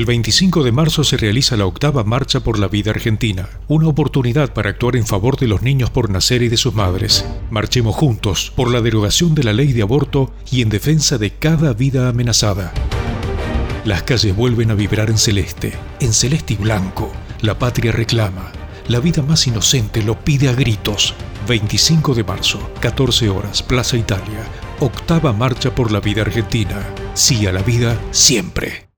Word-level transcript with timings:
El 0.00 0.06
25 0.06 0.64
de 0.64 0.72
marzo 0.72 1.04
se 1.04 1.18
realiza 1.18 1.58
la 1.58 1.66
octava 1.66 2.04
Marcha 2.04 2.40
por 2.40 2.58
la 2.58 2.68
Vida 2.68 2.90
Argentina, 2.90 3.50
una 3.68 3.88
oportunidad 3.88 4.54
para 4.54 4.70
actuar 4.70 4.96
en 4.96 5.06
favor 5.06 5.36
de 5.36 5.46
los 5.46 5.60
niños 5.60 5.90
por 5.90 6.08
nacer 6.08 6.40
y 6.40 6.48
de 6.48 6.56
sus 6.56 6.74
madres. 6.74 7.26
Marchemos 7.50 7.96
juntos 7.96 8.50
por 8.56 8.70
la 8.70 8.80
derogación 8.80 9.34
de 9.34 9.44
la 9.44 9.52
ley 9.52 9.74
de 9.74 9.82
aborto 9.82 10.32
y 10.50 10.62
en 10.62 10.70
defensa 10.70 11.18
de 11.18 11.34
cada 11.34 11.74
vida 11.74 12.08
amenazada. 12.08 12.72
Las 13.84 14.02
calles 14.04 14.34
vuelven 14.34 14.70
a 14.70 14.74
vibrar 14.74 15.10
en 15.10 15.18
celeste, 15.18 15.74
en 16.00 16.14
celeste 16.14 16.54
y 16.54 16.56
blanco. 16.56 17.12
La 17.42 17.58
patria 17.58 17.92
reclama. 17.92 18.52
La 18.88 19.00
vida 19.00 19.20
más 19.20 19.46
inocente 19.48 20.02
lo 20.02 20.18
pide 20.24 20.48
a 20.48 20.54
gritos. 20.54 21.12
25 21.46 22.14
de 22.14 22.24
marzo, 22.24 22.70
14 22.80 23.28
horas, 23.28 23.62
Plaza 23.62 23.98
Italia. 23.98 24.46
Octava 24.78 25.34
Marcha 25.34 25.74
por 25.74 25.92
la 25.92 26.00
Vida 26.00 26.22
Argentina. 26.22 26.88
Sí 27.12 27.44
a 27.44 27.52
la 27.52 27.62
vida, 27.62 28.00
siempre. 28.12 28.89